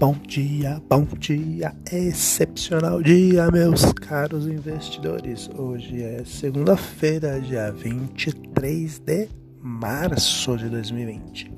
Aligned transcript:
Bom 0.00 0.16
dia, 0.26 0.82
bom 0.88 1.04
dia, 1.04 1.74
excepcional 1.92 3.02
dia, 3.02 3.50
meus 3.50 3.92
caros 3.92 4.46
investidores. 4.46 5.50
Hoje 5.54 6.02
é 6.02 6.24
segunda-feira, 6.24 7.38
dia 7.38 7.70
23 7.70 8.98
de 8.98 9.28
março 9.60 10.56
de 10.56 10.70
2020. 10.70 11.52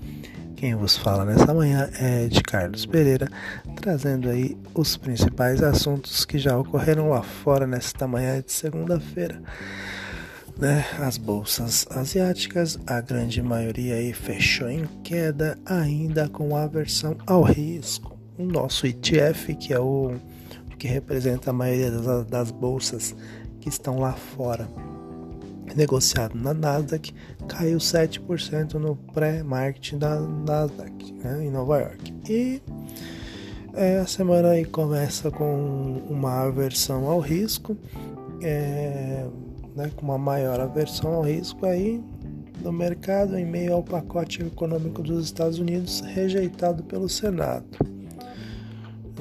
Quem 0.57 0.75
vos 0.75 0.97
fala 0.97 1.25
nessa 1.25 1.55
manhã 1.55 1.89
é 2.01 2.27
de 2.27 2.43
Carlos 2.43 2.84
Pereira, 2.84 3.29
trazendo 3.77 4.29
aí 4.29 4.59
os 4.74 4.97
principais 4.97 5.62
assuntos 5.62 6.24
que 6.24 6.37
já 6.37 6.59
ocorreram 6.59 7.11
lá 7.11 7.23
fora 7.23 7.65
nesta 7.65 8.09
manhã 8.09 8.43
de 8.45 8.51
segunda-feira 8.51 9.41
né? 10.59 10.84
As 10.98 11.16
bolsas 11.16 11.87
asiáticas, 11.91 12.79
a 12.87 13.01
grande 13.01 13.43
maioria 13.43 13.95
aí 13.95 14.12
fechou 14.12 14.69
em 14.69 14.84
queda, 15.02 15.59
ainda 15.65 16.29
com 16.29 16.56
aversão 16.56 17.16
ao 17.27 17.43
risco. 17.43 18.12
O 18.38 18.45
nosso 18.45 18.86
ETF, 18.86 19.54
que 19.54 19.72
é 19.72 19.78
o 19.78 20.14
que 20.78 20.88
representa 20.88 21.50
a 21.50 21.52
maioria 21.52 21.91
das, 21.91 22.27
das 22.27 22.50
bolsas 22.50 23.14
que 23.60 23.68
estão 23.68 23.98
lá 23.98 24.12
fora, 24.12 24.68
negociado 25.77 26.34
na 26.34 26.52
Nasdaq, 26.52 27.14
caiu 27.46 27.78
7% 27.78 28.74
no 28.74 28.96
pré-market 28.96 29.95
da 29.95 30.18
Nasdaq, 30.18 31.12
né, 31.22 31.45
em 31.45 31.50
Nova 31.50 31.78
York. 31.78 32.14
E 32.28 32.60
é, 33.74 33.98
a 33.98 34.06
semana 34.06 34.50
aí 34.50 34.64
começa 34.64 35.30
com 35.30 36.02
uma 36.10 36.42
aversão 36.42 37.06
ao 37.06 37.20
risco. 37.20 37.77
É, 38.42 39.24
né, 39.74 39.91
com 39.96 40.05
uma 40.05 40.19
maior 40.19 40.60
aversão 40.60 41.14
ao 41.14 41.22
risco 41.22 41.64
aí 41.64 42.02
no 42.60 42.72
mercado 42.72 43.36
em 43.36 43.44
meio 43.44 43.74
ao 43.74 43.83
pacote 43.83 44.42
econômico 44.42 45.02
dos 45.02 45.24
Estados 45.24 45.58
Unidos 45.58 46.00
rejeitado 46.00 46.83
pelo 46.84 47.08
Senado. 47.08 47.67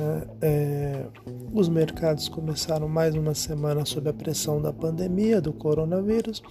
É, 0.01 0.27
é, 0.41 1.05
os 1.53 1.69
mercados 1.69 2.27
começaram 2.27 2.89
mais 2.89 3.13
uma 3.13 3.35
semana 3.35 3.85
sob 3.85 4.09
a 4.09 4.13
pressão 4.13 4.59
da 4.59 4.73
pandemia 4.73 5.39
do 5.39 5.53
coronavírus. 5.53 6.41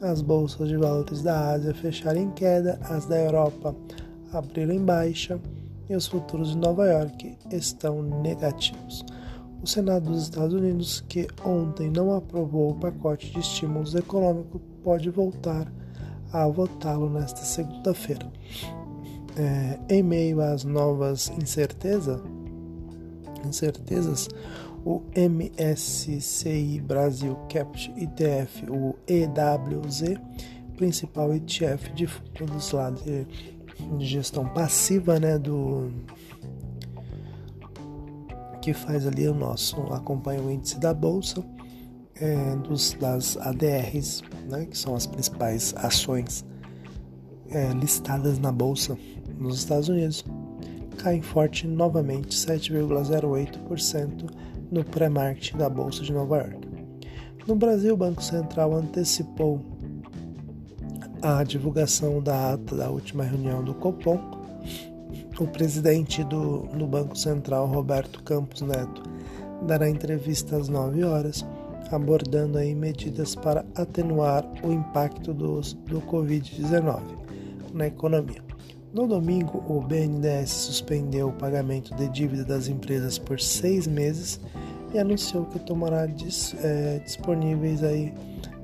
As 0.00 0.22
bolsas 0.22 0.68
de 0.68 0.78
valores 0.78 1.22
da 1.22 1.50
Ásia 1.50 1.74
fecharam 1.74 2.22
em 2.22 2.30
queda, 2.30 2.80
as 2.84 3.04
da 3.04 3.18
Europa 3.18 3.76
abriram 4.32 4.74
em 4.74 4.82
baixa 4.82 5.38
e 5.90 5.94
os 5.94 6.06
futuros 6.06 6.50
de 6.50 6.56
Nova 6.56 6.86
York 6.86 7.36
estão 7.52 8.02
negativos. 8.02 9.04
O 9.62 9.66
Senado 9.66 10.10
dos 10.10 10.22
Estados 10.22 10.54
Unidos, 10.54 11.04
que 11.06 11.26
ontem 11.44 11.90
não 11.90 12.14
aprovou 12.14 12.70
o 12.70 12.76
pacote 12.76 13.30
de 13.30 13.40
estímulos 13.40 13.94
econômicos, 13.94 14.60
pode 14.82 15.10
voltar 15.10 15.70
a 16.32 16.48
votá-lo 16.48 17.10
nesta 17.10 17.42
segunda-feira. 17.42 18.30
É, 19.36 19.78
em 19.90 20.02
meio 20.02 20.40
às 20.40 20.64
novas 20.64 21.30
incerteza, 21.38 22.22
incertezas, 23.46 24.28
o 24.84 25.02
MSCI 25.16 26.80
Brasil 26.80 27.36
Capt 27.48 27.92
ETF, 27.96 28.70
o 28.70 28.94
EWZ, 29.06 30.18
principal 30.76 31.34
ETF 31.34 31.92
de 31.92 32.06
fundos 32.06 32.70
lá 32.72 32.90
de, 32.90 33.26
de 33.98 34.06
gestão 34.06 34.46
passiva 34.48 35.18
né, 35.18 35.38
do, 35.38 35.90
que 38.66 38.72
faz 38.72 39.06
ali 39.06 39.28
o 39.28 39.34
nosso, 39.34 39.80
acompanha 39.92 40.40
o 40.40 40.50
índice 40.50 40.80
da 40.80 40.92
bolsa, 40.92 41.40
é, 42.16 42.56
dos, 42.56 42.94
das 42.94 43.36
ADRs, 43.36 44.22
né, 44.50 44.66
que 44.66 44.76
são 44.76 44.96
as 44.96 45.06
principais 45.06 45.72
ações 45.76 46.44
é, 47.48 47.72
listadas 47.74 48.40
na 48.40 48.50
bolsa 48.50 48.98
nos 49.38 49.58
Estados 49.58 49.88
Unidos, 49.88 50.24
cai 51.06 51.22
forte 51.22 51.68
novamente 51.68 52.34
7,08% 52.36 54.28
no 54.72 54.82
pré-market 54.82 55.54
da 55.54 55.70
bolsa 55.70 56.02
de 56.02 56.12
Nova 56.12 56.38
York. 56.38 56.66
No 57.46 57.54
Brasil, 57.54 57.94
o 57.94 57.96
Banco 57.96 58.20
Central 58.20 58.74
antecipou 58.74 59.64
a 61.22 61.44
divulgação 61.44 62.20
da 62.20 62.54
ata 62.54 62.74
da 62.74 62.90
última 62.90 63.22
reunião 63.22 63.62
do 63.62 63.72
Copom 63.74 64.18
o 65.38 65.46
presidente 65.46 66.24
do, 66.24 66.62
do 66.76 66.88
Banco 66.88 67.16
Central, 67.16 67.66
Roberto 67.68 68.20
Campos 68.24 68.62
Neto, 68.62 69.02
dará 69.62 69.88
entrevista 69.88 70.56
às 70.56 70.68
9 70.68 71.04
horas, 71.04 71.46
abordando 71.92 72.58
aí 72.58 72.74
medidas 72.74 73.36
para 73.36 73.64
atenuar 73.76 74.44
o 74.64 74.72
impacto 74.72 75.32
dos, 75.32 75.74
do 75.74 76.00
Covid-19 76.00 77.00
na 77.72 77.86
economia. 77.86 78.42
No 78.92 79.06
domingo, 79.06 79.62
o 79.68 79.80
BNDES 79.80 80.50
suspendeu 80.50 81.28
o 81.28 81.32
pagamento 81.32 81.94
de 81.94 82.08
dívida 82.08 82.44
das 82.44 82.68
empresas 82.68 83.18
por 83.18 83.40
seis 83.40 83.86
meses 83.86 84.40
e 84.94 84.98
anunciou 84.98 85.44
que 85.46 85.58
tomará 85.58 86.06
dis, 86.06 86.54
é, 86.62 86.98
disponíveis 87.00 87.82
aí 87.82 88.14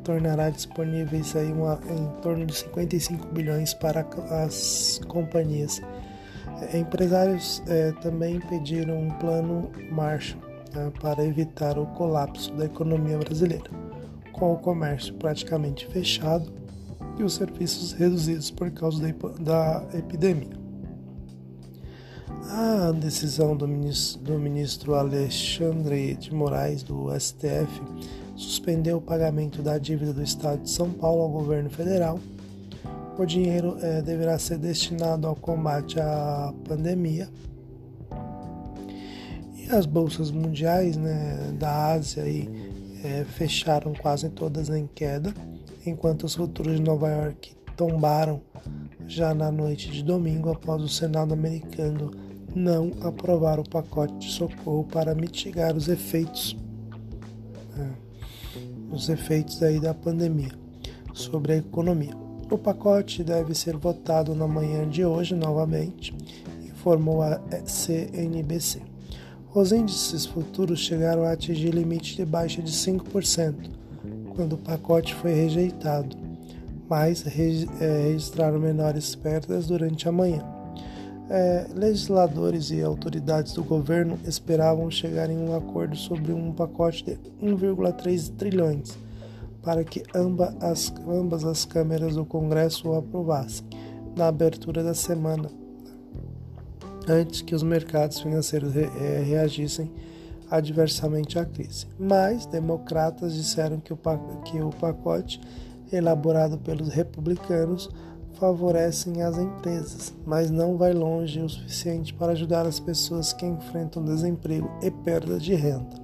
tornará 0.03 0.51
disponíveis 0.51 1.35
aí 1.37 1.53
uma, 1.53 1.79
em 1.89 2.21
torno 2.21 2.45
de 2.45 2.55
55 2.55 3.29
bilhões 3.29 3.73
para 3.75 4.07
as 4.45 5.01
companhias. 5.07 5.81
Empresários 6.75 7.63
é, 7.67 7.93
também 8.01 8.41
pediram 8.41 8.99
um 8.99 9.11
plano 9.19 9.71
Marshall 9.91 10.41
né, 10.75 10.93
para 11.01 11.25
evitar 11.25 11.79
o 11.79 11.87
colapso 11.87 12.53
da 12.55 12.67
economia 12.67 13.19
brasileira, 13.19 13.71
com 14.33 14.53
o 14.53 14.59
comércio 14.59 15.15
praticamente 15.15 15.87
fechado 15.87 16.53
os 17.25 17.35
serviços 17.35 17.93
reduzidos 17.93 18.51
por 18.51 18.71
causa 18.71 19.03
da, 19.41 19.85
epidemia. 19.95 20.61
A 22.51 22.93
decisão 22.93 23.57
do 23.57 23.67
ministro, 23.67 24.23
do 24.23 24.39
ministro 24.39 24.95
Alexandre 24.95 26.15
de 26.17 26.35
Moraes, 26.35 26.83
do 26.83 27.09
STF, 27.19 27.81
suspendeu 28.37 28.99
o 28.99 29.01
pagamento 29.01 29.63
da 29.63 29.79
dívida 29.79 30.13
do 30.13 30.23
Estado 30.23 30.63
de 30.63 30.71
São 30.71 30.91
Paulo 30.91 31.23
ao 31.23 31.31
governo 31.31 31.71
federal 31.71 32.19
o 33.19 33.27
dinheiro 33.27 33.77
é, 33.81 34.01
deverá 34.01 34.39
ser 34.39 34.59
destinado 34.59 35.27
ao 35.27 35.37
combate 35.37 36.01
à 36.01 36.53
pandemia. 36.65 37.29
E 39.55 39.71
as 39.71 39.87
bolsas 39.87 40.31
mundiais 40.31 40.97
né, 40.97 41.53
da 41.59 41.93
Ásia 41.93 42.23
aí, 42.23 42.49
é, 43.05 43.25
fecharam 43.25 43.93
quase 43.95 44.31
todas 44.31 44.71
em 44.71 44.87
queda, 44.87 45.33
enquanto 45.85 46.25
os 46.25 46.35
futuros 46.35 46.77
de 46.77 46.83
Nova 46.83 47.09
York 47.09 47.55
tombaram 47.77 48.41
já 49.07 49.35
na 49.35 49.51
noite 49.51 49.91
de 49.91 50.03
domingo 50.03 50.51
após 50.51 50.83
o 50.83 50.89
Senado 50.89 51.35
americano 51.35 52.11
não 52.55 52.91
aprovar 53.03 53.59
o 53.59 53.69
pacote 53.69 54.19
de 54.19 54.31
socorro 54.31 54.85
para 54.85 55.15
mitigar 55.15 55.75
os 55.75 55.89
efeitos, 55.89 56.57
é, 57.79 57.89
os 58.95 59.09
efeitos 59.09 59.63
aí 59.63 59.81
da 59.81 59.95
pandemia 59.95 60.53
sobre 61.15 61.55
a 61.55 61.57
economia. 61.57 62.15
O 62.51 62.59
pacote 62.59 63.25
deve 63.25 63.55
ser 63.55 63.77
votado 63.77 64.35
na 64.35 64.47
manhã 64.47 64.89
de 64.89 65.05
hoje 65.05 65.35
novamente, 65.35 66.15
informou 66.63 67.23
a 67.23 67.41
CNBC. 67.65 68.83
Os 69.55 69.73
índices 69.73 70.27
futuros 70.27 70.81
chegaram 70.81 71.25
a 71.25 71.33
atingir 71.33 71.71
limite 71.71 72.17
de 72.17 72.25
baixa 72.25 72.63
de 72.63 72.71
5% 72.71 73.82
quando 74.35 74.55
o 74.55 74.59
pacote 74.59 75.15
foi 75.15 75.33
rejeitado, 75.33 76.17
mas 76.89 77.25
é, 77.27 78.03
registraram 78.03 78.59
menores 78.59 79.15
perdas 79.15 79.67
durante 79.67 80.09
a 80.09 80.13
manhã. 80.13 80.43
É, 81.31 81.67
legisladores 81.75 82.71
e 82.71 82.83
autoridades 82.83 83.55
do 83.55 83.65
governo 83.65 84.19
esperavam 84.27 84.91
chegar 84.91 85.31
em 85.31 85.39
um 85.39 85.57
acordo 85.57 85.97
sobre 85.97 86.33
um 86.33 86.53
pacote 86.53 87.05
de 87.05 87.17
1,3 87.43 88.37
trilhões 88.37 88.99
para 89.63 89.85
que 89.85 90.03
ambas 90.15 90.55
as, 90.61 90.93
ambas 91.09 91.45
as 91.45 91.65
câmeras 91.65 92.17
do 92.17 92.25
Congresso 92.25 92.89
o 92.89 92.99
aprovassem 92.99 93.65
na 94.17 94.27
abertura 94.27 94.83
da 94.83 94.93
semana, 94.93 95.49
antes 97.09 97.41
que 97.41 97.55
os 97.55 97.63
mercados 97.63 98.21
financeiros 98.21 98.75
re, 98.75 98.85
é, 99.01 99.23
reagissem 99.25 99.91
adversamente 100.53 101.39
à 101.39 101.47
crise. 101.47 101.87
Mas 101.99 102.45
democratas 102.45 103.35
disseram 103.35 103.81
que 103.81 103.93
o, 103.93 103.99
que 104.45 104.61
o 104.61 104.69
pacote 104.69 105.41
elaborado 105.91 106.59
pelos 106.59 106.89
republicanos 106.89 107.89
favorecem 108.35 109.23
as 109.23 109.39
empresas, 109.39 110.13
mas 110.27 110.51
não 110.51 110.77
vai 110.77 110.93
longe 110.93 111.41
o 111.41 111.49
suficiente 111.49 112.13
para 112.13 112.33
ajudar 112.33 112.67
as 112.67 112.79
pessoas 112.79 113.33
que 113.33 113.47
enfrentam 113.47 114.05
desemprego 114.05 114.71
e 114.83 114.91
perda 114.91 115.39
de 115.39 115.55
renda. 115.55 115.97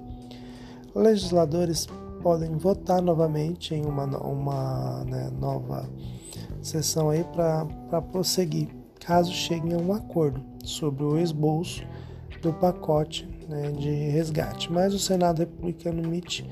Legisladores 0.95 1.87
podem 2.23 2.57
votar 2.57 3.01
novamente 3.01 3.75
em 3.75 3.85
uma, 3.85 4.05
uma 4.17 5.03
né, 5.05 5.29
nova 5.39 5.87
sessão 6.61 7.09
aí 7.09 7.23
para 7.23 8.01
prosseguir, 8.11 8.69
caso 8.99 9.31
cheguem 9.31 9.73
a 9.73 9.77
um 9.77 9.93
acordo 9.93 10.41
sobre 10.63 11.03
o 11.03 11.19
esboço 11.19 11.83
do 12.41 12.53
pacote 12.53 13.27
né, 13.47 13.71
de 13.71 13.89
resgate. 13.89 14.71
Mas 14.71 14.93
o 14.93 14.99
Senado 14.99 15.39
republicano 15.39 16.07
Mitch 16.07 16.43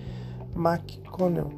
McConnell 0.55 1.51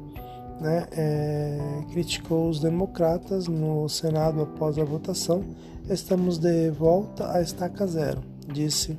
né, 0.60 0.86
é, 0.92 1.58
criticou 1.90 2.48
os 2.48 2.60
democratas 2.60 3.48
no 3.48 3.88
Senado 3.88 4.42
após 4.42 4.78
a 4.78 4.84
votação. 4.84 5.42
Estamos 5.88 6.38
de 6.38 6.70
volta 6.70 7.32
à 7.32 7.40
estaca 7.40 7.86
zero, 7.86 8.22
disse 8.46 8.96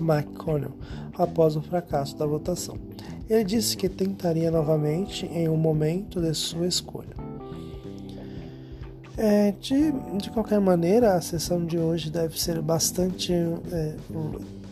McConnell 0.00 0.72
após 1.16 1.56
o 1.56 1.60
fracasso 1.60 2.16
da 2.16 2.24
votação. 2.24 2.78
Ele 3.28 3.44
disse 3.44 3.76
que 3.76 3.88
tentaria 3.88 4.50
novamente 4.50 5.26
em 5.26 5.48
um 5.48 5.56
momento 5.56 6.20
de 6.20 6.32
sua 6.32 6.66
escolha. 6.66 7.27
É, 9.20 9.52
de, 9.60 9.90
de 10.16 10.30
qualquer 10.30 10.60
maneira, 10.60 11.14
a 11.14 11.20
sessão 11.20 11.66
de 11.66 11.76
hoje 11.76 12.08
deve 12.08 12.40
ser 12.40 12.62
bastante 12.62 13.32
é, 13.32 13.96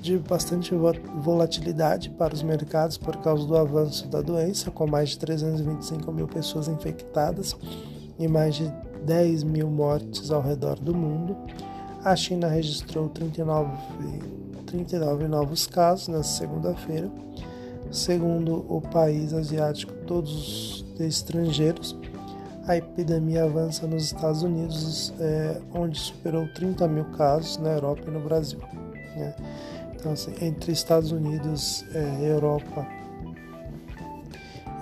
de 0.00 0.16
bastante 0.18 0.72
volatilidade 0.72 2.10
para 2.10 2.32
os 2.32 2.44
mercados 2.44 2.96
por 2.96 3.16
causa 3.16 3.44
do 3.44 3.56
avanço 3.56 4.06
da 4.06 4.22
doença, 4.22 4.70
com 4.70 4.86
mais 4.86 5.10
de 5.10 5.18
325 5.18 6.12
mil 6.12 6.28
pessoas 6.28 6.68
infectadas 6.68 7.56
e 8.16 8.28
mais 8.28 8.54
de 8.54 8.72
10 9.04 9.42
mil 9.42 9.68
mortes 9.68 10.30
ao 10.30 10.40
redor 10.40 10.78
do 10.78 10.94
mundo. 10.94 11.36
A 12.04 12.14
China 12.14 12.46
registrou 12.46 13.08
39, 13.08 13.68
39 14.64 15.26
novos 15.26 15.66
casos 15.66 16.06
na 16.06 16.22
segunda-feira. 16.22 17.10
Segundo 17.90 18.64
o 18.68 18.80
país 18.80 19.32
asiático, 19.32 19.92
todos 20.06 20.84
os 20.92 21.00
estrangeiros, 21.00 21.96
a 22.66 22.76
epidemia 22.76 23.44
avança 23.44 23.86
nos 23.86 24.04
Estados 24.04 24.42
Unidos, 24.42 25.12
é, 25.20 25.60
onde 25.72 25.98
superou 25.98 26.48
30 26.52 26.88
mil 26.88 27.04
casos 27.12 27.58
na 27.58 27.70
Europa 27.70 28.02
e 28.06 28.10
no 28.10 28.20
Brasil. 28.20 28.58
Né? 29.16 29.34
Então, 29.94 30.12
assim, 30.12 30.34
entre 30.40 30.72
Estados 30.72 31.12
Unidos, 31.12 31.84
é, 31.94 32.28
Europa 32.28 32.86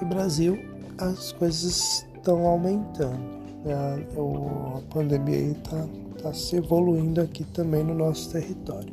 e 0.00 0.04
Brasil, 0.06 0.58
as 0.98 1.32
coisas 1.32 2.06
estão 2.14 2.46
aumentando. 2.46 3.18
Né? 3.64 3.74
A, 3.74 4.78
a 4.78 4.80
pandemia 4.92 5.52
está 5.52 5.86
tá 6.22 6.32
se 6.32 6.56
evoluindo 6.56 7.20
aqui 7.20 7.44
também 7.44 7.84
no 7.84 7.94
nosso 7.94 8.30
território. 8.30 8.92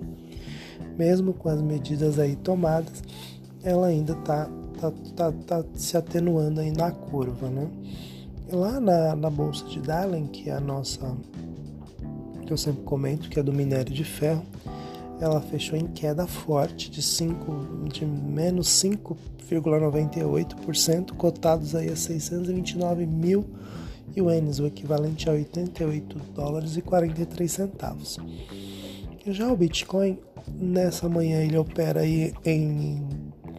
Mesmo 0.97 1.33
com 1.33 1.47
as 1.47 1.61
medidas 1.61 2.19
aí 2.19 2.35
tomadas, 2.35 3.01
ela 3.63 3.87
ainda 3.87 4.13
está 4.13 4.49
tá, 4.81 4.91
tá, 5.15 5.31
tá 5.47 5.63
se 5.75 5.95
atenuando 5.95 6.59
aí 6.59 6.71
na 6.71 6.91
curva, 6.91 7.49
né? 7.49 7.69
Lá 8.51 8.79
na, 8.79 9.15
na 9.15 9.29
Bolsa 9.29 9.65
de 9.65 9.79
Darling, 9.79 10.25
que 10.27 10.49
é 10.49 10.53
a 10.53 10.59
nossa, 10.59 11.15
que 12.45 12.51
eu 12.51 12.57
sempre 12.57 12.83
comento, 12.83 13.29
que 13.29 13.39
é 13.39 13.43
do 13.43 13.53
minério 13.53 13.93
de 13.93 14.03
ferro, 14.03 14.43
ela 15.21 15.39
fechou 15.39 15.77
em 15.77 15.87
queda 15.87 16.27
forte 16.27 16.91
de, 16.91 17.01
5, 17.01 17.87
de 17.91 18.05
menos 18.05 18.67
5,98%, 18.67 21.13
cotados 21.13 21.73
aí 21.75 21.89
a 21.89 21.95
629 21.95 23.05
mil 23.05 23.45
ienes, 24.15 24.59
o 24.59 24.65
equivalente 24.65 25.29
a 25.29 25.33
88 25.33 26.17
dólares 26.33 26.75
e 26.75 26.81
43 26.81 27.51
centavos. 27.51 28.17
Já 29.27 29.51
o 29.51 29.55
Bitcoin, 29.55 30.17
nessa 30.59 31.07
manhã 31.07 31.41
ele 31.41 31.55
opera 31.57 31.99
aí 32.01 32.33
em 32.43 33.07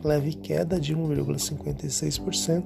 leve 0.04 0.34
queda 0.34 0.80
de 0.80 0.96
1,56%, 0.96 2.64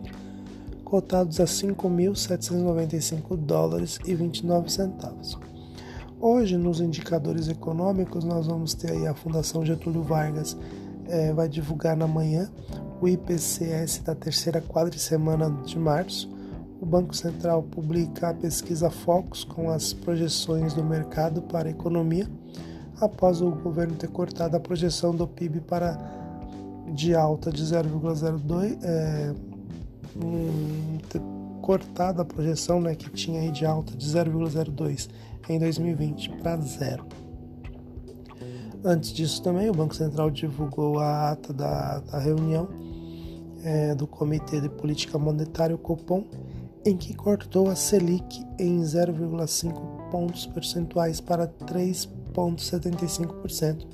cotados 0.87 1.39
a 1.41 1.45
5.795 1.45 3.37
dólares 3.37 3.99
e 4.07 4.15
29 4.15 4.71
centavos. 4.71 5.37
Hoje, 6.21 6.57
nos 6.57 6.81
indicadores 6.81 7.49
econômicos, 7.49 8.23
nós 8.25 8.47
vamos 8.47 8.73
ter 8.73 8.93
aí 8.93 9.05
a 9.07 9.13
Fundação 9.13 9.67
Getúlio 9.67 10.03
Vargas 10.03 10.57
é, 11.09 11.33
vai 11.33 11.49
divulgar 11.49 11.97
na 11.97 12.07
manhã 12.07 12.49
o 13.01 13.09
IPCS 13.09 13.99
da 14.05 14.15
terceira 14.15 14.63
quadricemana 14.63 15.51
de 15.65 15.77
março. 15.77 16.31
O 16.81 16.87
Banco 16.87 17.17
Central 17.17 17.65
publica 17.65 18.29
a 18.29 18.35
pesquisa 18.35 18.89
Focus 18.89 19.43
com 19.43 19.69
as 19.71 19.93
projeções 19.93 20.73
do 20.73 20.85
mercado 20.85 21.43
para 21.43 21.67
a 21.67 21.71
economia, 21.73 22.31
após 23.01 23.41
o 23.43 23.51
governo 23.51 23.97
ter 23.97 24.09
cortado 24.09 24.57
a 24.57 24.61
projeção 24.61 25.13
do 25.13 25.27
PIB 25.27 25.63
para 25.63 25.99
de 26.95 27.13
alta 27.13 27.51
de 27.51 27.65
0,02, 27.65 28.79
é, 28.83 29.35
ter 31.09 31.21
cortado 31.63 32.23
a 32.23 32.25
projeção 32.25 32.81
né, 32.81 32.95
que 32.95 33.11
tinha 33.11 33.41
aí 33.41 33.51
de 33.51 33.67
alta 33.67 33.97
de 33.97 34.07
0,02 34.07 35.09
em 35.49 35.59
2020 35.59 36.31
para 36.43 36.59
zero. 36.59 37.05
Antes 38.85 39.13
disso 39.13 39.43
também, 39.43 39.69
o 39.69 39.75
Banco 39.75 39.97
Central 39.97 40.31
divulgou 40.31 41.01
a 41.01 41.33
ata 41.33 41.53
da, 41.53 41.99
da 41.99 42.21
reunião 42.21 42.69
é, 43.65 43.97
do 43.97 44.07
Comitê 44.07 44.61
de 44.61 44.69
Política 44.69 45.19
Monetária, 45.19 45.75
o 45.75 45.79
Copom, 45.79 46.23
em 46.85 46.97
que 46.97 47.13
cortou 47.15 47.69
a 47.69 47.75
Selic 47.75 48.47
em 48.61 48.81
0,5 48.83 50.09
pontos 50.09 50.47
percentuais 50.47 51.21
para 51.21 51.49
3,75%, 51.49 53.85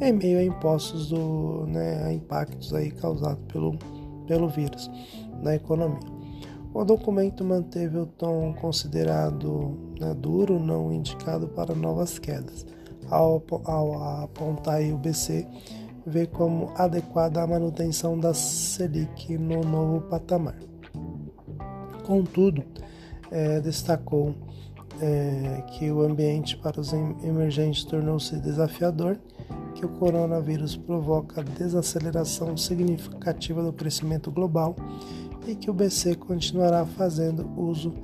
em 0.00 0.12
meio 0.12 0.38
a 0.38 0.44
impostos 0.44 1.08
do, 1.08 1.66
né, 1.66 2.04
a 2.04 2.12
impactos 2.12 2.72
aí 2.72 2.92
causados 2.92 3.42
pelo, 3.48 3.76
pelo 4.28 4.48
vírus 4.48 4.88
na 5.42 5.54
economia. 5.54 6.16
O 6.74 6.84
documento 6.84 7.44
manteve 7.44 7.96
o 7.98 8.06
tom 8.06 8.52
considerado 8.54 9.94
né, 9.98 10.12
duro, 10.14 10.58
não 10.58 10.92
indicado 10.92 11.48
para 11.48 11.74
novas 11.74 12.18
quedas, 12.18 12.66
ao, 13.10 13.42
ao 13.64 14.22
apontar 14.24 14.82
o 14.82 14.98
BC 14.98 15.46
vê 16.06 16.24
como 16.24 16.70
adequada 16.76 17.42
a 17.42 17.46
manutenção 17.46 18.18
da 18.18 18.32
Selic 18.32 19.36
no 19.36 19.62
novo 19.62 20.02
patamar. 20.02 20.54
Contudo, 22.04 22.62
é, 23.32 23.60
destacou 23.60 24.32
é, 25.00 25.64
que 25.72 25.90
o 25.90 26.02
ambiente 26.02 26.56
para 26.56 26.80
os 26.80 26.92
emergentes 26.92 27.84
tornou-se 27.84 28.38
desafiador, 28.38 29.18
que 29.74 29.84
o 29.84 29.88
coronavírus 29.88 30.76
provoca 30.76 31.42
desaceleração 31.42 32.56
significativa 32.56 33.62
do 33.62 33.72
crescimento 33.72 34.30
global 34.30 34.76
e 35.46 35.54
que 35.54 35.70
o 35.70 35.74
BC 35.74 36.16
continuará 36.16 36.84
fazendo 36.84 37.48
uso 37.56 37.94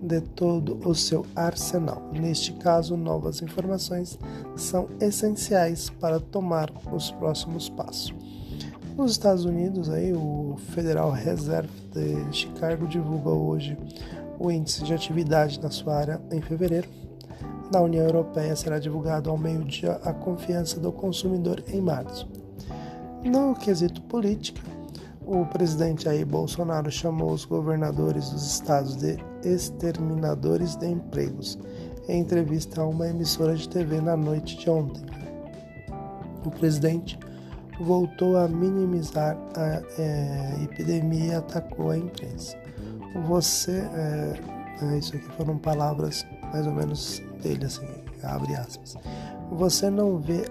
de 0.00 0.20
todo 0.20 0.78
o 0.88 0.94
seu 0.94 1.26
arsenal. 1.36 2.10
Neste 2.12 2.52
caso, 2.52 2.96
novas 2.96 3.42
informações 3.42 4.18
são 4.56 4.88
essenciais 5.00 5.90
para 5.90 6.18
tomar 6.18 6.70
os 6.92 7.10
próximos 7.10 7.68
passos. 7.68 8.14
Nos 8.96 9.12
Estados 9.12 9.44
Unidos, 9.44 9.88
aí, 9.88 10.12
o 10.12 10.56
Federal 10.74 11.10
Reserve 11.10 11.70
de 11.92 12.36
Chicago 12.36 12.86
divulga 12.86 13.30
hoje 13.30 13.76
o 14.38 14.50
índice 14.50 14.84
de 14.84 14.94
atividade 14.94 15.60
na 15.60 15.70
sua 15.70 15.96
área 15.96 16.20
em 16.30 16.40
fevereiro. 16.40 16.88
Na 17.72 17.80
União 17.80 18.04
Europeia 18.04 18.56
será 18.56 18.78
divulgado 18.78 19.30
ao 19.30 19.38
meio-dia 19.38 19.92
a 20.02 20.12
confiança 20.12 20.80
do 20.80 20.90
consumidor 20.90 21.62
em 21.68 21.80
março. 21.80 22.28
No 23.24 23.54
quesito 23.54 24.00
política, 24.02 24.60
o 25.30 25.46
presidente 25.46 26.04
Jair 26.04 26.26
Bolsonaro 26.26 26.90
chamou 26.90 27.30
os 27.30 27.44
governadores 27.44 28.30
dos 28.30 28.44
estados 28.54 28.96
de 28.96 29.16
exterminadores 29.44 30.74
de 30.74 30.88
empregos 30.88 31.56
em 32.08 32.18
entrevista 32.18 32.80
a 32.80 32.86
uma 32.86 33.06
emissora 33.06 33.54
de 33.54 33.68
TV 33.68 34.00
na 34.00 34.16
noite 34.16 34.58
de 34.58 34.68
ontem. 34.68 35.04
O 36.44 36.50
presidente 36.50 37.16
voltou 37.80 38.36
a 38.36 38.48
minimizar 38.48 39.38
a 39.56 39.80
é, 40.00 40.64
epidemia 40.64 41.26
e 41.26 41.34
atacou 41.36 41.90
a 41.90 41.96
imprensa. 41.96 42.58
Você, 43.28 43.88
é, 43.94 44.40
é, 44.82 44.98
isso 44.98 45.14
aqui 45.14 45.26
foram 45.36 45.56
palavras 45.58 46.26
mais 46.52 46.66
ou 46.66 46.72
menos 46.72 47.22
dele, 47.40 47.66
assim, 47.66 47.86
abre 48.24 48.56
aspas. 48.56 48.96
Você 49.52 49.88
não 49.88 50.18
vê 50.18 50.44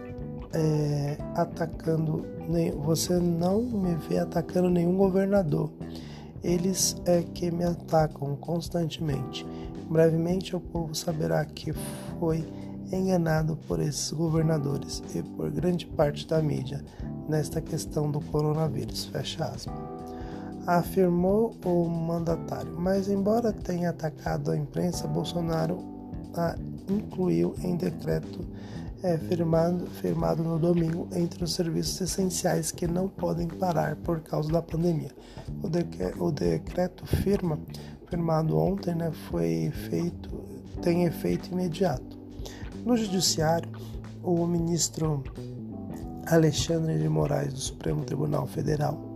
é, 0.53 1.17
atacando, 1.35 2.25
nem, 2.47 2.71
você 2.71 3.19
não 3.19 3.61
me 3.61 3.95
vê 3.95 4.19
atacando 4.19 4.69
nenhum 4.69 4.97
governador. 4.97 5.71
Eles 6.43 6.95
é 7.05 7.21
que 7.21 7.51
me 7.51 7.63
atacam 7.63 8.35
constantemente. 8.35 9.45
Brevemente 9.89 10.55
o 10.55 10.59
povo 10.59 10.95
saberá 10.95 11.43
que 11.45 11.73
foi 12.19 12.47
enganado 12.91 13.57
por 13.67 13.79
esses 13.79 14.11
governadores 14.11 15.03
e 15.13 15.21
por 15.21 15.51
grande 15.51 15.85
parte 15.85 16.27
da 16.27 16.41
mídia 16.41 16.83
nesta 17.27 17.61
questão 17.61 18.09
do 18.09 18.19
coronavírus. 18.19 19.05
Fecha 19.05 19.45
aspas. 19.45 19.75
Afirmou 20.65 21.55
o 21.65 21.87
mandatário. 21.87 22.75
Mas 22.79 23.09
embora 23.09 23.51
tenha 23.51 23.89
atacado 23.89 24.51
a 24.51 24.57
imprensa, 24.57 25.07
Bolsonaro 25.07 25.79
a 26.35 26.55
incluiu 26.89 27.55
em 27.63 27.75
decreto 27.75 28.47
é 29.01 29.17
firmado, 29.17 29.85
firmado 29.87 30.43
no 30.43 30.59
domingo 30.59 31.07
entre 31.13 31.43
os 31.43 31.53
serviços 31.53 31.99
essenciais 32.01 32.71
que 32.71 32.87
não 32.87 33.07
podem 33.07 33.47
parar 33.47 33.95
por 33.97 34.19
causa 34.21 34.51
da 34.51 34.61
pandemia. 34.61 35.11
O, 35.63 36.25
o 36.25 36.31
decreto 36.31 37.05
firma, 37.05 37.59
firmado 38.07 38.57
ontem, 38.57 38.93
né, 38.95 39.11
foi 39.29 39.71
feito, 39.89 40.29
tem 40.81 41.05
efeito 41.05 41.51
imediato. 41.51 42.17
No 42.85 42.97
Judiciário, 42.97 43.69
o 44.23 44.45
ministro 44.45 45.23
Alexandre 46.27 46.97
de 46.97 47.07
Moraes, 47.07 47.53
do 47.53 47.59
Supremo 47.59 48.03
Tribunal 48.03 48.45
Federal, 48.47 49.09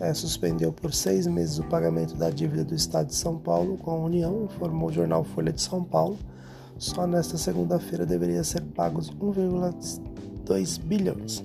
é, 0.00 0.14
suspendeu 0.14 0.72
por 0.72 0.94
seis 0.94 1.26
meses 1.26 1.58
o 1.58 1.64
pagamento 1.64 2.14
da 2.14 2.30
dívida 2.30 2.64
do 2.64 2.74
Estado 2.74 3.08
de 3.08 3.14
São 3.14 3.36
Paulo 3.36 3.76
com 3.76 3.90
a 3.90 3.96
União, 3.96 4.44
informou 4.44 4.88
o 4.88 4.92
jornal 4.92 5.24
Folha 5.24 5.52
de 5.52 5.60
São 5.60 5.82
Paulo. 5.82 6.18
Só 6.78 7.06
nesta 7.06 7.36
segunda-feira 7.36 8.06
deveria 8.06 8.44
ser 8.44 8.62
pagos 8.62 9.10
1,2 9.10 10.80
bilhões. 10.80 11.44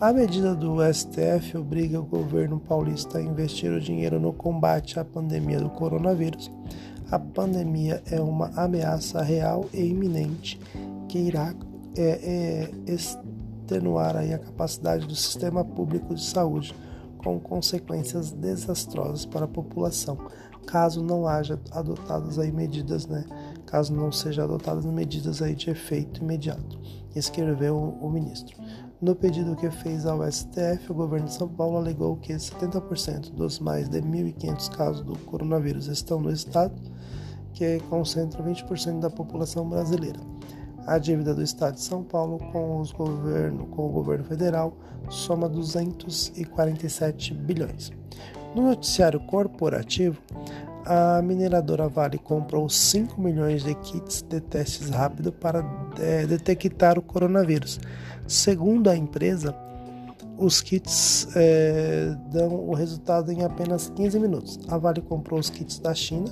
A 0.00 0.12
medida 0.12 0.56
do 0.56 0.78
STF 0.92 1.56
obriga 1.56 2.00
o 2.00 2.04
governo 2.04 2.58
paulista 2.58 3.18
a 3.18 3.22
investir 3.22 3.70
o 3.70 3.80
dinheiro 3.80 4.18
no 4.18 4.32
combate 4.32 4.98
à 4.98 5.04
pandemia 5.04 5.60
do 5.60 5.70
coronavírus. 5.70 6.50
A 7.08 7.20
pandemia 7.20 8.02
é 8.10 8.20
uma 8.20 8.50
ameaça 8.56 9.22
real 9.22 9.66
e 9.72 9.84
iminente 9.84 10.58
que 11.08 11.18
irá 11.18 11.54
é, 11.96 12.02
é, 12.02 12.92
extenuar 12.92 14.16
a 14.16 14.38
capacidade 14.38 15.06
do 15.06 15.14
sistema 15.14 15.64
público 15.64 16.14
de 16.14 16.24
saúde, 16.24 16.74
com 17.18 17.38
consequências 17.38 18.32
desastrosas 18.32 19.24
para 19.24 19.44
a 19.44 19.48
população, 19.48 20.18
caso 20.66 21.00
não 21.00 21.28
haja 21.28 21.60
adotadas 21.70 22.38
aí 22.38 22.50
medidas, 22.50 23.06
né? 23.06 23.24
Caso 23.72 23.94
não 23.94 24.12
sejam 24.12 24.44
adotadas 24.44 24.84
medidas 24.84 25.40
aí 25.40 25.54
de 25.54 25.70
efeito 25.70 26.22
imediato, 26.22 26.78
escreveu 27.16 27.74
o 27.74 28.10
ministro. 28.10 28.54
No 29.00 29.16
pedido 29.16 29.56
que 29.56 29.70
fez 29.70 30.04
ao 30.04 30.30
STF, 30.30 30.90
o 30.92 30.94
governo 30.94 31.26
de 31.26 31.32
São 31.32 31.48
Paulo 31.48 31.78
alegou 31.78 32.18
que 32.18 32.34
70% 32.34 33.30
dos 33.30 33.58
mais 33.58 33.88
de 33.88 34.02
1.500 34.02 34.76
casos 34.76 35.02
do 35.02 35.18
coronavírus 35.20 35.86
estão 35.86 36.20
no 36.20 36.30
estado, 36.30 36.74
que 37.54 37.80
concentra 37.88 38.44
20% 38.44 39.00
da 39.00 39.08
população 39.08 39.66
brasileira. 39.66 40.20
A 40.86 40.98
dívida 40.98 41.34
do 41.34 41.42
estado 41.42 41.76
de 41.76 41.80
São 41.80 42.04
Paulo 42.04 42.40
com, 42.52 42.82
governo, 42.94 43.68
com 43.68 43.86
o 43.86 43.90
governo 43.90 44.24
federal 44.26 44.76
soma 45.08 45.48
247 45.48 47.32
bilhões. 47.32 47.90
No 48.54 48.64
noticiário 48.64 49.18
corporativo, 49.20 50.20
a 50.84 51.22
mineradora 51.22 51.88
Vale 51.88 52.18
comprou 52.18 52.68
5 52.68 53.20
milhões 53.20 53.62
de 53.62 53.74
kits 53.74 54.22
de 54.22 54.40
testes 54.40 54.90
rápidos 54.90 55.32
para 55.40 55.64
é, 55.98 56.26
detectar 56.26 56.98
o 56.98 57.02
coronavírus. 57.02 57.78
Segundo 58.26 58.88
a 58.88 58.96
empresa, 58.96 59.54
os 60.38 60.60
kits 60.60 61.28
é, 61.36 62.16
dão 62.32 62.68
o 62.68 62.74
resultado 62.74 63.30
em 63.30 63.44
apenas 63.44 63.90
15 63.94 64.18
minutos. 64.18 64.58
A 64.68 64.78
Vale 64.78 65.00
comprou 65.00 65.38
os 65.38 65.50
kits 65.50 65.78
da 65.78 65.94
China 65.94 66.30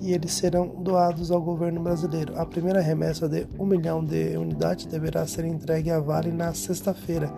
e 0.00 0.12
eles 0.12 0.32
serão 0.32 0.68
doados 0.68 1.30
ao 1.30 1.40
governo 1.40 1.82
brasileiro. 1.82 2.38
A 2.38 2.44
primeira 2.44 2.80
remessa 2.80 3.28
de 3.28 3.46
1 3.58 3.64
milhão 3.64 4.04
de 4.04 4.36
unidades 4.36 4.86
deverá 4.86 5.26
ser 5.26 5.44
entregue 5.44 5.90
à 5.90 6.00
Vale 6.00 6.32
na 6.32 6.52
sexta-feira, 6.52 7.32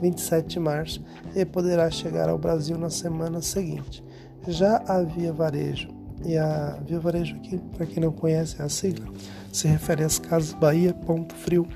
27 0.00 0.48
de 0.48 0.60
março, 0.60 1.02
e 1.34 1.44
poderá 1.44 1.90
chegar 1.90 2.28
ao 2.28 2.38
Brasil 2.38 2.78
na 2.78 2.90
semana 2.90 3.42
seguinte. 3.42 4.02
Já 4.46 4.82
a 4.86 5.02
Via 5.02 5.32
Varejo, 5.32 5.88
e 6.26 6.36
a 6.36 6.78
Via 6.84 6.98
Varejo 6.98 7.36
aqui, 7.36 7.58
para 7.76 7.86
quem 7.86 8.02
não 8.02 8.10
conhece 8.10 8.60
a 8.60 8.68
sigla, 8.68 9.06
se 9.52 9.68
refere 9.68 10.02
às 10.02 10.18
Casas 10.18 10.52
Bahia, 10.54 10.92
Ponto 10.92 11.34
Frio, 11.34 11.66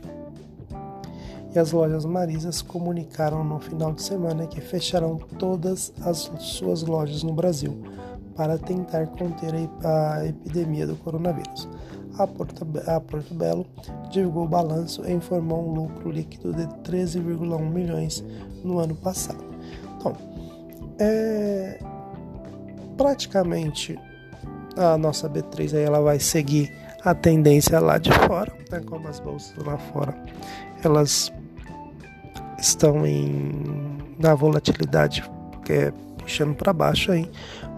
e 1.54 1.58
as 1.58 1.72
lojas 1.72 2.04
Marisas 2.04 2.62
comunicaram 2.62 3.44
no 3.44 3.58
final 3.58 3.92
de 3.92 4.02
semana 4.02 4.46
que 4.46 4.60
fecharão 4.60 5.18
todas 5.38 5.92
as 6.02 6.30
suas 6.38 6.82
lojas 6.82 7.22
no 7.22 7.32
Brasil 7.32 7.80
para 8.36 8.56
tentar 8.58 9.06
conter 9.08 9.52
a 9.84 10.26
epidemia 10.26 10.86
do 10.86 10.96
coronavírus. 10.96 11.68
A 12.18 12.26
Porto, 12.26 12.66
a 12.86 13.00
Porto 13.00 13.34
Belo 13.34 13.66
divulgou 14.10 14.44
o 14.44 14.48
balanço 14.48 15.04
e 15.06 15.12
informou 15.12 15.68
um 15.68 15.74
lucro 15.74 16.10
líquido 16.10 16.52
de 16.52 16.66
13,1 16.88 17.70
milhões 17.70 18.24
no 18.62 18.78
ano 18.78 18.94
passado. 18.94 19.44
Então, 19.96 20.16
é, 20.98 21.78
praticamente 22.96 23.98
a 24.76 24.96
nossa 24.96 25.28
B3 25.28 25.74
aí 25.74 25.82
ela 25.82 26.00
vai 26.00 26.18
seguir 26.18 26.72
a 27.04 27.14
tendência 27.14 27.78
lá 27.80 27.98
de 27.98 28.12
fora, 28.12 28.52
né, 28.70 28.80
como 28.84 29.08
as 29.08 29.20
bolsas 29.20 29.56
lá 29.64 29.78
fora, 29.78 30.14
elas 30.84 31.32
estão 32.58 33.06
em 33.06 33.98
na 34.18 34.34
volatilidade 34.34 35.24
que 35.64 35.72
é 35.72 35.92
puxando 36.18 36.54
para 36.54 36.72
baixo 36.72 37.10
aí. 37.10 37.30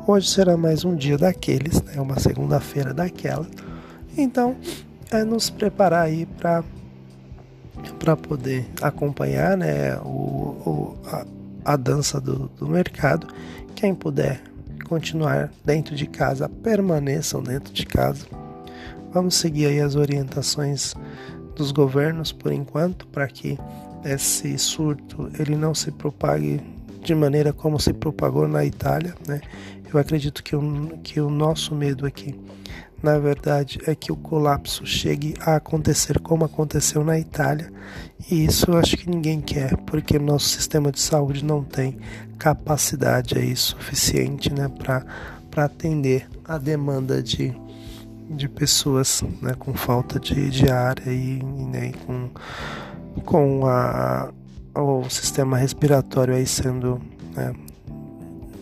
Hoje 0.06 0.28
será 0.28 0.56
mais 0.56 0.84
um 0.84 0.96
dia 0.96 1.16
daqueles, 1.16 1.80
né, 1.82 2.00
uma 2.00 2.18
segunda-feira 2.18 2.92
daquela. 2.92 3.46
Então, 4.18 4.56
é 5.10 5.22
nos 5.22 5.50
preparar 5.50 6.06
aí 6.06 6.26
para 6.26 6.64
para 7.98 8.16
poder 8.16 8.68
acompanhar, 8.80 9.56
né, 9.56 9.96
o, 9.98 10.08
o 10.08 10.96
a, 11.06 11.24
a 11.64 11.76
dança 11.76 12.20
do, 12.20 12.48
do 12.58 12.68
mercado. 12.68 13.28
Quem 13.74 13.94
puder 13.94 14.42
continuar 14.92 15.50
dentro 15.64 15.96
de 15.96 16.06
casa, 16.06 16.50
permaneçam 16.50 17.42
dentro 17.42 17.72
de 17.72 17.86
casa. 17.86 18.26
Vamos 19.10 19.36
seguir 19.36 19.64
aí 19.64 19.80
as 19.80 19.94
orientações 19.94 20.92
dos 21.56 21.72
governos 21.72 22.30
por 22.30 22.52
enquanto, 22.52 23.06
para 23.06 23.26
que 23.26 23.58
esse 24.04 24.58
surto 24.58 25.30
ele 25.38 25.56
não 25.56 25.74
se 25.74 25.90
propague 25.90 26.60
de 27.02 27.14
maneira 27.14 27.54
como 27.54 27.80
se 27.80 27.94
propagou 27.94 28.46
na 28.46 28.66
Itália, 28.66 29.14
né? 29.26 29.40
Eu 29.92 30.00
acredito 30.00 30.42
que 30.42 30.56
o, 30.56 30.98
que 31.02 31.20
o 31.20 31.28
nosso 31.28 31.74
medo 31.74 32.06
aqui, 32.06 32.34
na 33.02 33.18
verdade, 33.18 33.78
é 33.86 33.94
que 33.94 34.10
o 34.10 34.16
colapso 34.16 34.86
chegue 34.86 35.34
a 35.40 35.56
acontecer 35.56 36.18
como 36.20 36.44
aconteceu 36.44 37.04
na 37.04 37.18
Itália, 37.18 37.70
e 38.30 38.44
isso 38.44 38.70
eu 38.70 38.78
acho 38.78 38.96
que 38.96 39.10
ninguém 39.10 39.40
quer, 39.40 39.76
porque 39.78 40.18
nosso 40.18 40.48
sistema 40.48 40.90
de 40.90 41.00
saúde 41.00 41.44
não 41.44 41.62
tem 41.62 41.98
capacidade 42.38 43.36
aí 43.36 43.54
suficiente 43.54 44.52
né, 44.52 44.68
para 44.68 45.64
atender 45.64 46.28
a 46.44 46.56
demanda 46.56 47.22
de, 47.22 47.54
de 48.30 48.48
pessoas 48.48 49.22
né, 49.42 49.54
com 49.58 49.74
falta 49.74 50.18
de, 50.18 50.50
de 50.50 50.70
ar 50.70 50.96
e, 51.06 51.42
né, 51.42 51.92
com, 52.06 52.30
com 53.24 53.66
a, 53.66 54.32
o 54.74 55.08
sistema 55.10 55.58
respiratório 55.58 56.34
aí 56.34 56.46
sendo 56.46 57.00
né, 57.34 57.52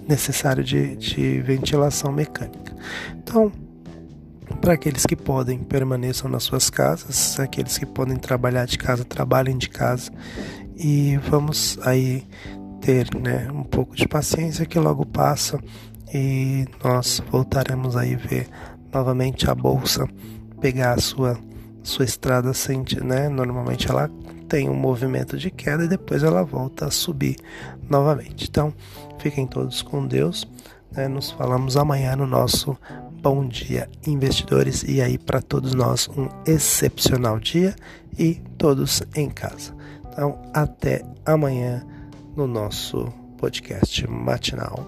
necessário 0.08 0.64
de, 0.64 0.96
de 0.96 1.40
ventilação 1.40 2.12
mecânica. 2.12 2.74
Então, 3.16 3.52
para 4.60 4.74
aqueles 4.74 5.06
que 5.06 5.16
podem, 5.16 5.58
permaneçam 5.58 6.30
nas 6.30 6.42
suas 6.42 6.68
casas, 6.68 7.38
aqueles 7.38 7.78
que 7.78 7.86
podem 7.86 8.16
trabalhar 8.16 8.66
de 8.66 8.76
casa, 8.78 9.04
trabalhem 9.04 9.56
de 9.56 9.68
casa 9.68 10.10
e 10.76 11.16
vamos 11.28 11.78
aí 11.82 12.26
ter 12.80 13.14
né, 13.14 13.48
um 13.52 13.62
pouco 13.62 13.94
de 13.94 14.08
paciência 14.08 14.66
que 14.66 14.78
logo 14.78 15.06
passa 15.06 15.58
e 16.12 16.66
nós 16.82 17.22
voltaremos 17.30 17.96
aí 17.96 18.16
ver 18.16 18.48
novamente 18.92 19.48
a 19.48 19.54
bolsa 19.54 20.06
pegar 20.60 20.94
a 20.94 21.00
sua 21.00 21.38
sua 21.82 22.04
estrada 22.04 22.52
sente, 22.52 23.02
né? 23.02 23.28
Normalmente 23.28 23.90
ela 23.90 24.10
tem 24.50 24.68
um 24.68 24.74
movimento 24.74 25.38
de 25.38 25.48
queda 25.48 25.84
e 25.84 25.88
depois 25.88 26.24
ela 26.24 26.42
volta 26.42 26.86
a 26.86 26.90
subir 26.90 27.36
novamente. 27.88 28.48
Então, 28.50 28.74
fiquem 29.18 29.46
todos 29.46 29.80
com 29.80 30.04
Deus. 30.04 30.46
Né? 30.90 31.06
Nos 31.06 31.30
falamos 31.30 31.76
amanhã 31.76 32.16
no 32.16 32.26
nosso 32.26 32.76
Bom 33.22 33.46
Dia 33.46 33.88
Investidores 34.04 34.82
e 34.82 35.00
aí 35.00 35.16
para 35.16 35.40
todos 35.40 35.72
nós 35.72 36.08
um 36.08 36.28
excepcional 36.44 37.38
dia 37.38 37.76
e 38.18 38.34
todos 38.58 39.04
em 39.14 39.30
casa. 39.30 39.72
Então, 40.10 40.36
até 40.52 41.04
amanhã 41.24 41.86
no 42.36 42.48
nosso 42.48 43.06
podcast 43.38 44.04
matinal 44.08 44.84